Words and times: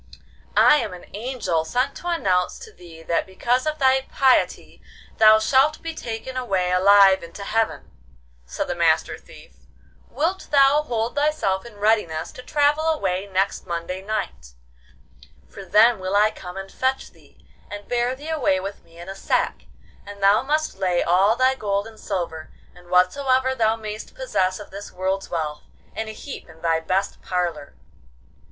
'I 0.57 0.77
am 0.77 0.93
an 0.93 1.05
angel 1.15 1.63
sent 1.63 1.93
to 1.97 2.07
announce 2.07 2.57
to 2.57 2.73
thee 2.73 3.03
that 3.03 3.27
because 3.27 3.67
of 3.67 3.77
thy 3.77 4.01
piety 4.11 4.81
thou 5.19 5.37
shalt 5.37 5.79
be 5.83 5.93
taken 5.93 6.35
away 6.35 6.71
alive 6.71 7.21
into 7.21 7.43
heaven,' 7.43 7.91
said 8.43 8.67
the 8.67 8.73
Master 8.73 9.15
Thief. 9.19 9.53
'Wilt 10.09 10.47
thou 10.49 10.81
hold 10.81 11.13
thyself 11.13 11.67
in 11.67 11.75
readiness 11.77 12.31
to 12.31 12.41
travel 12.41 12.85
away 12.85 13.27
next 13.27 13.67
Monday 13.67 14.01
night? 14.01 14.55
for 15.47 15.63
then 15.63 15.99
will 15.99 16.15
I 16.15 16.31
come 16.31 16.57
and 16.57 16.71
fetch 16.71 17.11
thee, 17.11 17.47
and 17.69 17.87
bear 17.87 18.15
thee 18.15 18.29
away 18.29 18.59
with 18.59 18.83
me 18.83 18.97
in 18.97 19.07
a 19.07 19.13
sack, 19.13 19.65
and 20.03 20.23
thou 20.23 20.41
must 20.41 20.79
lay 20.79 21.03
all 21.03 21.35
thy 21.35 21.53
gold 21.53 21.85
and 21.85 21.99
silver, 21.99 22.51
and 22.73 22.89
whatsoever 22.89 23.53
thou 23.53 23.75
may'st 23.75 24.15
possess 24.15 24.59
of 24.59 24.71
this 24.71 24.91
world's 24.91 25.29
wealth, 25.29 25.61
in 25.95 26.07
a 26.07 26.11
heap 26.11 26.49
in 26.49 26.63
thy 26.63 26.79
best 26.79 27.21
parlour. 27.21 27.75